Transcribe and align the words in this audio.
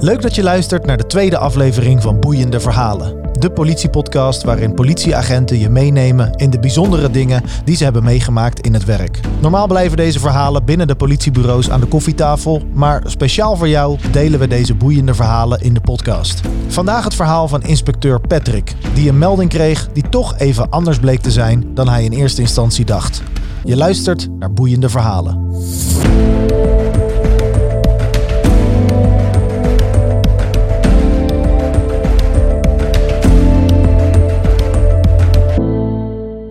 Leuk 0.00 0.22
dat 0.22 0.34
je 0.34 0.42
luistert 0.42 0.86
naar 0.86 0.96
de 0.96 1.06
tweede 1.06 1.38
aflevering 1.38 2.02
van 2.02 2.20
Boeiende 2.20 2.60
Verhalen. 2.60 3.16
De 3.32 3.50
politiepodcast 3.50 4.42
waarin 4.42 4.74
politieagenten 4.74 5.58
je 5.58 5.68
meenemen 5.68 6.32
in 6.32 6.50
de 6.50 6.58
bijzondere 6.58 7.10
dingen 7.10 7.42
die 7.64 7.76
ze 7.76 7.84
hebben 7.84 8.04
meegemaakt 8.04 8.60
in 8.60 8.74
het 8.74 8.84
werk. 8.84 9.20
Normaal 9.40 9.66
blijven 9.66 9.96
deze 9.96 10.18
verhalen 10.18 10.64
binnen 10.64 10.86
de 10.86 10.94
politiebureaus 10.94 11.70
aan 11.70 11.80
de 11.80 11.86
koffietafel, 11.86 12.62
maar 12.74 13.02
speciaal 13.06 13.56
voor 13.56 13.68
jou 13.68 13.98
delen 14.10 14.40
we 14.40 14.48
deze 14.48 14.74
boeiende 14.74 15.14
verhalen 15.14 15.60
in 15.60 15.74
de 15.74 15.80
podcast. 15.80 16.40
Vandaag 16.68 17.04
het 17.04 17.14
verhaal 17.14 17.48
van 17.48 17.62
inspecteur 17.62 18.20
Patrick, 18.20 18.74
die 18.94 19.08
een 19.08 19.18
melding 19.18 19.50
kreeg 19.50 19.88
die 19.92 20.08
toch 20.08 20.38
even 20.38 20.70
anders 20.70 20.98
bleek 20.98 21.20
te 21.20 21.30
zijn 21.30 21.74
dan 21.74 21.88
hij 21.88 22.04
in 22.04 22.12
eerste 22.12 22.40
instantie 22.40 22.84
dacht. 22.84 23.22
Je 23.64 23.76
luistert 23.76 24.28
naar 24.38 24.52
boeiende 24.52 24.88
verhalen. 24.88 25.46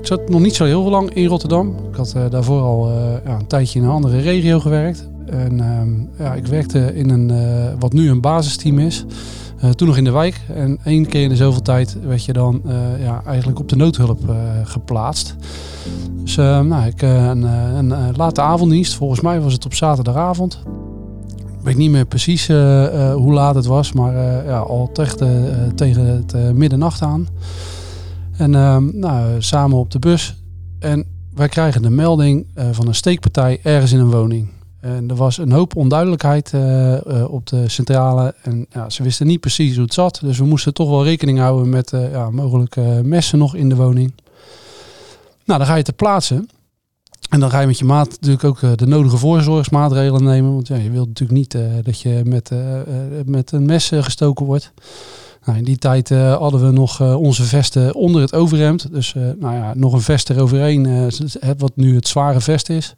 Ik 0.07 0.13
zat 0.13 0.29
nog 0.29 0.41
niet 0.41 0.55
zo 0.55 0.66
heel 0.66 0.89
lang 0.89 1.13
in 1.13 1.25
Rotterdam. 1.25 1.75
Ik 1.89 1.95
had 1.95 2.13
uh, 2.17 2.23
daarvoor 2.29 2.61
al 2.61 2.89
uh, 2.89 2.95
ja, 3.25 3.39
een 3.39 3.47
tijdje 3.47 3.79
in 3.79 3.85
een 3.85 3.91
andere 3.91 4.20
regio 4.20 4.59
gewerkt. 4.59 5.07
En 5.25 5.53
uh, 5.57 6.25
ja, 6.25 6.33
ik 6.33 6.45
werkte 6.45 6.95
in 6.95 7.09
een, 7.09 7.30
uh, 7.31 7.73
wat 7.80 7.93
nu 7.93 8.09
een 8.09 8.21
basisteam 8.21 8.80
is. 8.80 9.05
toen 9.75 9.88
nog 9.88 9.97
in 9.97 10.03
de 10.03 10.11
wijk. 10.11 10.41
En 10.55 10.80
één 10.83 11.05
keer 11.05 11.23
in 11.23 11.30
de 11.30 11.35
zoveel 11.35 11.61
tijd 11.61 11.97
werd 12.02 12.25
je 12.25 12.33
dan 12.33 12.61
ja, 12.99 13.21
eigenlijk 13.25 13.59
op 13.59 13.70
de 13.70 13.75
noodhulp 13.75 14.20
geplaatst. 14.63 15.35
Dus 16.23 16.35
nou, 16.35 16.85
ik, 16.85 17.02
een, 17.02 17.44
een 17.91 18.16
late 18.16 18.41
avonddienst. 18.41 18.94
Volgens 18.94 19.21
mij 19.21 19.41
was 19.41 19.53
het 19.53 19.66
op 19.66 19.73
zaterdagavond. 19.73 20.59
Ik 21.45 21.63
weet 21.63 21.77
niet 21.77 21.91
meer 21.91 22.05
precies 22.05 22.47
hoe 23.13 23.33
laat 23.33 23.55
het 23.55 23.66
was. 23.66 23.91
Maar 23.91 24.45
ja, 24.45 24.58
al 24.58 24.89
tegen, 24.94 25.71
tegen 25.75 26.05
het 26.05 26.53
middernacht 26.53 27.02
aan. 27.02 27.28
En 28.38 28.53
uh, 28.53 28.77
nou, 28.77 29.41
samen 29.41 29.77
op 29.77 29.91
de 29.91 29.99
bus. 29.99 30.35
En 30.80 31.05
wij 31.33 31.47
krijgen 31.47 31.81
de 31.81 31.89
melding 31.89 32.47
uh, 32.55 32.69
van 32.71 32.88
een 32.88 32.95
steekpartij 32.95 33.59
ergens 33.63 33.91
in 33.91 33.99
een 33.99 34.11
woning. 34.11 34.49
En 34.79 35.09
er 35.09 35.16
was 35.16 35.38
een 35.38 35.52
hoop 35.52 35.75
onduidelijkheid 35.75 36.52
uh, 36.55 36.97
op 37.29 37.47
de 37.47 37.69
centrale. 37.69 38.35
En 38.41 38.66
ja, 38.69 38.89
ze 38.89 39.03
wisten 39.03 39.27
niet 39.27 39.39
precies 39.39 39.73
hoe 39.75 39.83
het 39.83 39.94
zat. 39.94 40.19
Dus 40.23 40.38
we 40.38 40.45
moesten 40.45 40.73
toch 40.73 40.89
wel 40.89 41.03
rekening 41.03 41.39
houden 41.39 41.69
met 41.69 41.91
ja, 42.11 42.29
mogelijke 42.29 43.02
messen 43.03 43.38
nog 43.38 43.55
in 43.55 43.69
de 43.69 43.75
woning. 43.75 44.13
Nou, 45.45 45.59
dan 45.59 45.67
ga 45.67 45.75
je 45.75 45.83
te 45.83 45.94
plaatsen. 45.94 46.49
En 47.29 47.39
dan 47.39 47.49
ga 47.49 47.59
je 47.59 47.67
met 47.67 47.79
je 47.79 47.85
maat 47.85 48.09
natuurlijk 48.09 48.44
ook 48.44 48.77
de 48.77 48.88
nodige 48.88 49.17
voorzorgsmaatregelen 49.17 50.23
nemen. 50.23 50.53
Want 50.53 50.67
ja, 50.67 50.75
je 50.75 50.91
wilt 50.91 51.07
natuurlijk 51.07 51.39
niet 51.39 51.57
dat 51.85 52.01
je 52.01 52.22
met, 52.23 52.51
met 53.25 53.51
een 53.51 53.66
mes 53.66 53.88
gestoken 53.88 54.45
wordt. 54.45 54.73
Nou, 55.48 55.59
in 55.59 55.66
die 55.66 55.78
tijd 55.78 56.09
uh, 56.09 56.38
hadden 56.38 56.66
we 56.66 56.72
nog 56.72 57.00
uh, 57.02 57.16
onze 57.16 57.44
vesten 57.44 57.95
onder 57.95 58.22
het 58.22 58.34
overhemd. 58.34 58.92
Dus 58.92 59.14
uh, 59.14 59.23
nou 59.40 59.56
ja, 59.56 59.73
nog 59.76 59.94
een 59.94 60.02
vest 60.02 60.30
eroverheen, 60.30 61.12
wat 61.58 61.72
nu 61.76 61.95
het 61.95 62.08
zware 62.08 62.42
vest 62.42 62.70
is. 62.70 62.95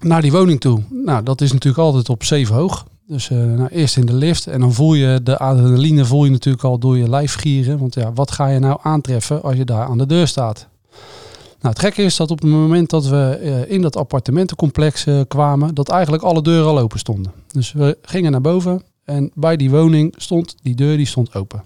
Naar 0.00 0.22
die 0.22 0.32
woning 0.32 0.60
toe. 0.60 0.82
Nou, 0.90 1.22
dat 1.22 1.40
is 1.40 1.52
natuurlijk 1.52 1.82
altijd 1.82 2.08
op 2.08 2.24
zeven 2.24 2.54
hoog. 2.54 2.86
Dus 3.06 3.28
nou, 3.28 3.66
eerst 3.66 3.96
in 3.96 4.06
de 4.06 4.14
lift 4.14 4.46
en 4.46 4.60
dan 4.60 4.72
voel 4.72 4.94
je 4.94 5.20
de 5.22 5.38
adrenaline 5.38 6.04
voel 6.04 6.24
je 6.24 6.30
natuurlijk 6.30 6.64
al 6.64 6.78
door 6.78 6.98
je 6.98 7.08
lijf 7.08 7.34
gieren. 7.34 7.78
Want 7.78 7.94
ja, 7.94 8.12
wat 8.12 8.30
ga 8.30 8.46
je 8.46 8.58
nou 8.58 8.78
aantreffen 8.82 9.42
als 9.42 9.56
je 9.56 9.64
daar 9.64 9.86
aan 9.86 9.98
de 9.98 10.06
deur 10.06 10.26
staat? 10.26 10.68
Nou, 11.60 11.74
het 11.74 11.78
gekke 11.78 12.02
is 12.02 12.16
dat 12.16 12.30
op 12.30 12.40
het 12.40 12.50
moment 12.50 12.90
dat 12.90 13.06
we 13.06 13.64
in 13.68 13.82
dat 13.82 13.96
appartementencomplex 13.96 15.06
kwamen, 15.28 15.74
dat 15.74 15.88
eigenlijk 15.88 16.22
alle 16.22 16.42
deuren 16.42 16.68
al 16.68 16.78
open 16.78 16.98
stonden. 16.98 17.32
Dus 17.46 17.72
we 17.72 17.98
gingen 18.02 18.30
naar 18.32 18.40
boven 18.40 18.82
en 19.06 19.30
bij 19.34 19.56
die 19.56 19.70
woning 19.70 20.14
stond 20.16 20.56
die 20.62 20.74
deur 20.74 20.96
die 20.96 21.06
stond 21.06 21.34
open. 21.34 21.62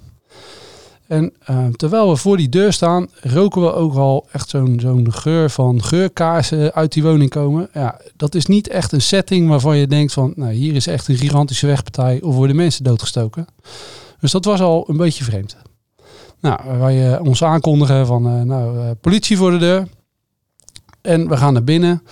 En 1.06 1.32
uh, 1.50 1.66
terwijl 1.66 2.08
we 2.08 2.16
voor 2.16 2.36
die 2.36 2.48
deur 2.48 2.72
staan, 2.72 3.08
roken 3.20 3.62
we 3.62 3.72
ook 3.72 3.94
al 3.94 4.28
echt 4.32 4.48
zo'n 4.48 5.12
geur 5.12 5.50
van 5.50 5.82
geurkaarsen 5.82 6.72
uit 6.74 6.92
die 6.92 7.02
woning 7.02 7.30
komen. 7.30 7.68
Ja, 7.72 8.00
dat 8.16 8.34
is 8.34 8.46
niet 8.46 8.68
echt 8.68 8.92
een 8.92 9.02
setting 9.02 9.48
waarvan 9.48 9.76
je 9.76 9.86
denkt 9.86 10.12
van, 10.12 10.32
nou 10.36 10.52
hier 10.52 10.74
is 10.74 10.86
echt 10.86 11.08
een 11.08 11.16
gigantische 11.16 11.66
wegpartij 11.66 12.22
of 12.22 12.34
worden 12.34 12.56
mensen 12.56 12.84
doodgestoken. 12.84 13.46
Dus 14.20 14.30
dat 14.30 14.44
was 14.44 14.60
al 14.60 14.84
een 14.88 14.96
beetje 14.96 15.24
vreemd. 15.24 15.56
Nou, 16.40 16.78
wij 16.78 17.12
uh, 17.12 17.26
ons 17.26 17.44
aankondigen 17.44 18.06
van, 18.06 18.26
uh, 18.26 18.42
nou, 18.42 18.94
politie 18.94 19.36
voor 19.36 19.50
de 19.50 19.58
deur. 19.58 19.88
En 21.00 21.28
we 21.28 21.36
gaan 21.36 21.52
naar 21.52 21.64
binnen 21.64 22.02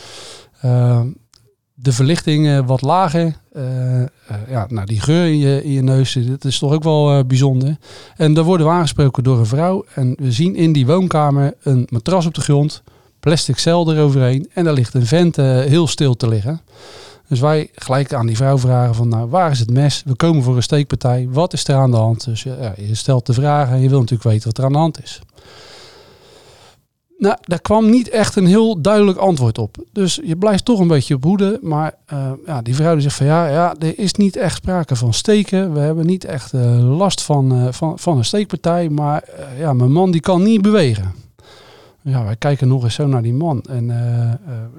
de 1.74 1.92
verlichting 1.92 2.66
wat 2.66 2.82
lager. 2.82 3.36
Uh, 3.58 4.00
uh, 4.00 4.06
ja, 4.48 4.66
nou, 4.68 4.86
die 4.86 5.00
geur 5.00 5.26
in 5.26 5.38
je, 5.38 5.64
in 5.64 5.70
je 5.70 5.82
neus, 5.82 6.12
dat 6.12 6.44
is 6.44 6.58
toch 6.58 6.72
ook 6.72 6.82
wel 6.82 7.18
uh, 7.18 7.24
bijzonder. 7.24 7.76
En 8.16 8.34
daar 8.34 8.44
worden 8.44 8.66
we 8.66 8.72
aangesproken 8.72 9.22
door 9.22 9.38
een 9.38 9.46
vrouw. 9.46 9.84
En 9.94 10.14
we 10.18 10.32
zien 10.32 10.56
in 10.56 10.72
die 10.72 10.86
woonkamer 10.86 11.54
een 11.62 11.86
matras 11.90 12.26
op 12.26 12.34
de 12.34 12.40
grond, 12.40 12.82
plastic 13.20 13.58
cel 13.58 13.92
eroverheen. 13.92 14.48
En 14.52 14.64
daar 14.64 14.72
ligt 14.72 14.94
een 14.94 15.06
vent 15.06 15.36
heel 15.36 15.86
stil 15.86 16.16
te 16.16 16.28
liggen. 16.28 16.60
Dus 17.28 17.40
wij 17.40 17.70
gelijk 17.74 18.12
aan 18.12 18.26
die 18.26 18.36
vrouw 18.36 18.58
vragen 18.58 18.94
van, 18.94 19.08
nou, 19.08 19.28
waar 19.28 19.50
is 19.50 19.58
het 19.58 19.70
mes? 19.70 20.02
We 20.04 20.14
komen 20.14 20.42
voor 20.42 20.56
een 20.56 20.62
steekpartij. 20.62 21.28
Wat 21.30 21.52
is 21.52 21.68
er 21.68 21.74
aan 21.74 21.90
de 21.90 21.96
hand? 21.96 22.24
Dus 22.24 22.42
ja, 22.42 22.74
je 22.76 22.94
stelt 22.94 23.26
de 23.26 23.32
vragen 23.32 23.74
en 23.74 23.80
je 23.80 23.88
wil 23.88 24.00
natuurlijk 24.00 24.30
weten 24.30 24.48
wat 24.48 24.58
er 24.58 24.64
aan 24.64 24.72
de 24.72 24.78
hand 24.78 25.02
is. 25.02 25.20
Nou, 27.18 27.36
daar 27.40 27.60
kwam 27.60 27.90
niet 27.90 28.08
echt 28.08 28.36
een 28.36 28.46
heel 28.46 28.80
duidelijk 28.80 29.18
antwoord 29.18 29.58
op. 29.58 29.76
Dus 29.92 30.20
je 30.24 30.36
blijft 30.36 30.64
toch 30.64 30.80
een 30.80 30.88
beetje 30.88 31.14
op 31.14 31.24
hoede. 31.24 31.58
Maar 31.62 31.94
uh, 32.12 32.30
ja, 32.46 32.62
die 32.62 32.74
vrouw 32.74 32.92
die 32.92 33.02
zegt 33.02 33.16
van 33.16 33.26
ja, 33.26 33.48
ja, 33.48 33.74
er 33.78 33.98
is 33.98 34.14
niet 34.14 34.36
echt 34.36 34.56
sprake 34.56 34.96
van 34.96 35.14
steken. 35.14 35.72
We 35.72 35.78
hebben 35.78 36.06
niet 36.06 36.24
echt 36.24 36.52
uh, 36.52 36.96
last 36.96 37.22
van, 37.22 37.54
uh, 37.54 37.72
van, 37.72 37.98
van 37.98 38.16
een 38.16 38.24
steekpartij. 38.24 38.88
Maar 38.88 39.24
ja, 39.58 39.72
mijn 39.72 39.92
man 39.92 40.10
die 40.10 40.20
kan 40.20 40.42
niet 40.42 40.62
bewegen. 40.62 41.12
Ja, 42.02 42.24
wij 42.24 42.36
kijken 42.36 42.68
nog 42.68 42.84
eens 42.84 42.94
zo 42.94 43.06
naar 43.06 43.22
die 43.22 43.34
man. 43.34 43.62
En 43.62 43.86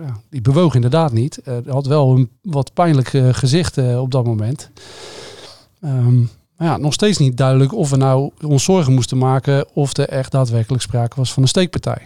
ja, 0.02 0.20
die 0.30 0.42
bewoog 0.42 0.76
inderdaad 0.76 1.12
niet. 1.12 1.42
Had 1.68 1.86
wel 1.86 2.16
een 2.16 2.30
wat 2.42 2.74
pijnlijk 2.74 3.08
gezicht 3.32 3.78
op 3.78 4.12
dat 4.12 4.26
moment. 4.26 4.70
Um, 5.86 6.30
maar 6.58 6.68
ja, 6.68 6.78
nog 6.78 6.94
steeds 6.94 7.18
niet 7.18 7.38
duidelijk 7.38 7.74
of 7.74 7.90
we 7.90 7.98
nou 7.98 8.32
ons 8.46 8.64
zorgen 8.64 8.94
moesten 8.94 9.18
maken 9.18 9.66
of 9.74 9.98
er 9.98 10.10
echt 10.10 10.32
daadwerkelijk 10.32 10.84
sprake 10.84 11.16
was 11.16 11.34
van 11.34 11.44
een 11.44 11.50
steekpartij. 11.50 12.02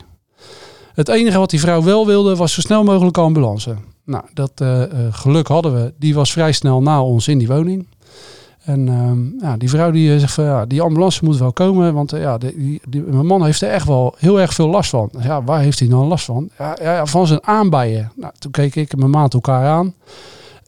Het 0.94 1.08
enige 1.08 1.38
wat 1.38 1.50
die 1.50 1.60
vrouw 1.60 1.84
wel 1.84 2.06
wilde 2.06 2.36
was 2.36 2.54
zo 2.54 2.62
snel 2.62 2.84
mogelijk 2.84 3.18
ambulance. 3.18 3.76
Nou, 4.06 4.24
dat 4.34 4.52
uh, 4.62 4.84
geluk 5.12 5.48
hadden 5.48 5.74
we. 5.74 5.94
Die 6.00 6.14
was 6.14 6.32
vrij 6.32 6.52
snel 6.52 6.82
na 6.82 7.04
ons 7.04 7.28
in 7.28 7.38
die 7.38 7.48
woning. 7.48 7.88
En 8.64 8.88
uh, 8.88 9.42
ja, 9.42 9.58
die 9.58 9.70
vrouw 9.70 9.92
die 9.92 10.20
zegt 10.20 10.34
van 10.34 10.44
ja, 10.44 10.66
die 10.66 10.82
ambulance 10.82 11.26
moet 11.26 11.38
wel 11.38 11.54
komen, 11.54 11.94
want 11.94 12.12
ja, 12.12 12.38
mijn 12.90 13.26
man 13.26 13.46
heeft 13.46 13.62
er 13.62 13.70
echt 13.70 13.88
wel 13.88 14.16
heel 14.18 14.40
erg 14.40 14.54
veel 14.54 14.68
last 14.68 14.90
van. 14.90 15.10
Ja, 15.20 15.44
waar 15.44 15.60
heeft 15.60 15.80
hij 15.80 15.88
dan 15.88 16.08
last 16.08 16.26
van? 16.26 16.50
Ja, 16.58 16.78
ja 16.82 17.06
van 17.06 17.28
zijn 17.28 17.44
aanbijen. 17.44 18.12
Nou, 18.16 18.34
toen 18.40 18.52
keek 18.52 18.76
ik 18.76 18.96
mijn 18.96 19.10
maat 19.10 19.34
elkaar 19.34 19.68
aan. 19.68 19.94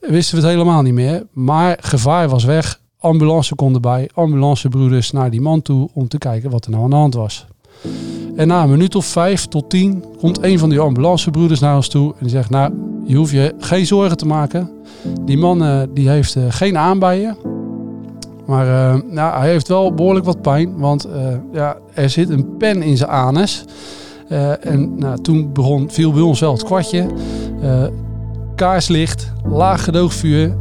Wisten 0.00 0.36
we 0.36 0.42
het 0.42 0.50
helemaal 0.50 0.82
niet 0.82 0.94
meer. 0.94 1.26
Maar 1.32 1.78
gevaar 1.80 2.28
was 2.28 2.44
weg. 2.44 2.80
Ambulance 2.98 3.54
kon 3.54 3.74
erbij. 3.74 4.10
Ambulancebroeders 4.14 5.10
naar 5.10 5.30
die 5.30 5.40
man 5.40 5.62
toe 5.62 5.88
om 5.92 6.08
te 6.08 6.18
kijken 6.18 6.50
wat 6.50 6.64
er 6.64 6.70
nou 6.70 6.84
aan 6.84 6.90
de 6.90 6.96
hand 6.96 7.14
was. 7.14 7.46
En 8.36 8.46
na 8.46 8.62
een 8.62 8.70
minuut 8.70 8.94
of 8.94 9.06
vijf 9.06 9.46
tot 9.46 9.70
tien 9.70 10.04
komt 10.18 10.42
een 10.42 10.58
van 10.58 10.68
die 10.68 10.80
ambulancebroeders 10.80 11.60
naar 11.60 11.76
ons 11.76 11.88
toe 11.88 12.08
en 12.10 12.18
die 12.20 12.30
zegt, 12.30 12.50
nou, 12.50 12.72
je 13.04 13.16
hoeft 13.16 13.32
je 13.32 13.54
geen 13.58 13.86
zorgen 13.86 14.16
te 14.16 14.26
maken. 14.26 14.70
Die 15.24 15.38
man 15.38 15.62
uh, 15.62 15.82
die 15.94 16.08
heeft 16.08 16.34
uh, 16.34 16.44
geen 16.48 16.78
aanbijen. 16.78 17.36
Maar 18.46 18.66
uh, 18.66 19.02
nou, 19.10 19.38
hij 19.38 19.50
heeft 19.50 19.68
wel 19.68 19.94
behoorlijk 19.94 20.24
wat 20.24 20.42
pijn, 20.42 20.78
want 20.78 21.08
ja, 21.52 21.76
er 21.94 22.10
zit 22.10 22.30
een 22.30 22.56
pen 22.56 22.82
in 22.82 22.96
zijn 22.96 23.10
anus. 23.10 23.64
en 24.60 24.98
nou, 24.98 25.22
toen 25.22 25.52
begon, 25.52 25.90
viel 25.90 26.12
bij 26.12 26.22
ons 26.22 26.40
wel 26.40 26.52
het 26.52 26.64
kwartje. 26.64 27.06
kaarslicht, 28.54 29.32
laag 29.44 29.84
gedoogvuur, 29.84 30.56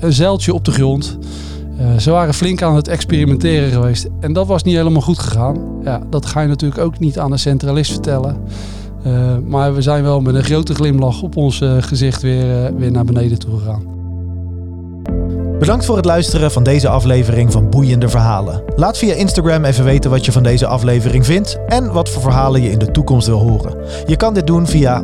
een 0.00 0.12
zeiltje 0.12 0.54
op 0.54 0.64
de 0.64 0.72
grond. 0.72 1.18
Uh, 1.80 1.98
ze 1.98 2.10
waren 2.10 2.34
flink 2.34 2.62
aan 2.62 2.76
het 2.76 2.88
experimenteren 2.88 3.70
geweest. 3.70 4.08
En 4.20 4.32
dat 4.32 4.46
was 4.46 4.62
niet 4.62 4.74
helemaal 4.74 5.02
goed 5.02 5.18
gegaan. 5.18 5.58
Ja, 5.84 6.02
dat 6.10 6.26
ga 6.26 6.40
je 6.40 6.48
natuurlijk 6.48 6.80
ook 6.80 6.98
niet 6.98 7.18
aan 7.18 7.32
een 7.32 7.38
centralist 7.38 7.92
vertellen. 7.92 8.36
Uh, 9.06 9.36
maar 9.46 9.74
we 9.74 9.82
zijn 9.82 10.02
wel 10.02 10.20
met 10.20 10.34
een 10.34 10.44
grote 10.44 10.74
glimlach 10.74 11.22
op 11.22 11.36
ons 11.36 11.60
uh, 11.60 11.76
gezicht 11.80 12.22
weer, 12.22 12.74
weer 12.76 12.90
naar 12.90 13.04
beneden 13.04 13.38
toe 13.38 13.58
gegaan. 13.58 13.99
Bedankt 15.60 15.84
voor 15.84 15.96
het 15.96 16.04
luisteren 16.04 16.50
van 16.50 16.62
deze 16.62 16.88
aflevering 16.88 17.52
van 17.52 17.68
Boeiende 17.68 18.08
Verhalen. 18.08 18.62
Laat 18.76 18.98
via 18.98 19.14
Instagram 19.14 19.64
even 19.64 19.84
weten 19.84 20.10
wat 20.10 20.24
je 20.24 20.32
van 20.32 20.42
deze 20.42 20.66
aflevering 20.66 21.26
vindt 21.26 21.58
en 21.66 21.92
wat 21.92 22.08
voor 22.08 22.22
verhalen 22.22 22.62
je 22.62 22.70
in 22.70 22.78
de 22.78 22.90
toekomst 22.90 23.26
wil 23.26 23.38
horen. 23.38 23.76
Je 24.06 24.16
kan 24.16 24.34
dit 24.34 24.46
doen 24.46 24.66
via 24.66 25.02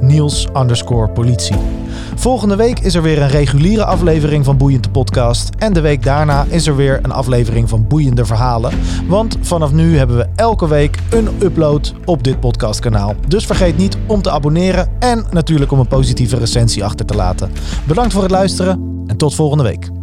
Niels 0.00 0.48
politie. 1.14 1.56
Volgende 2.14 2.56
week 2.56 2.78
is 2.78 2.94
er 2.94 3.02
weer 3.02 3.22
een 3.22 3.28
reguliere 3.28 3.84
aflevering 3.84 4.44
van 4.44 4.56
Boeiende 4.56 4.90
Podcast. 4.90 5.50
En 5.58 5.72
de 5.72 5.80
week 5.80 6.02
daarna 6.02 6.44
is 6.48 6.66
er 6.66 6.76
weer 6.76 6.98
een 7.02 7.12
aflevering 7.12 7.68
van 7.68 7.86
Boeiende 7.86 8.24
Verhalen. 8.24 8.72
Want 9.08 9.36
vanaf 9.40 9.72
nu 9.72 9.98
hebben 9.98 10.16
we 10.16 10.26
elke 10.34 10.68
week 10.68 10.98
een 11.10 11.28
upload 11.42 11.94
op 12.04 12.24
dit 12.24 12.40
podcastkanaal. 12.40 13.14
Dus 13.28 13.46
vergeet 13.46 13.76
niet 13.76 13.96
om 14.06 14.22
te 14.22 14.30
abonneren 14.30 14.88
en 14.98 15.24
natuurlijk 15.30 15.72
om 15.72 15.78
een 15.78 15.88
positieve 15.88 16.36
recensie 16.36 16.84
achter 16.84 17.06
te 17.06 17.14
laten. 17.14 17.50
Bedankt 17.86 18.12
voor 18.12 18.22
het 18.22 18.30
luisteren 18.30 18.92
en 19.06 19.16
tot 19.16 19.34
volgende 19.34 19.64
week. 19.64 19.93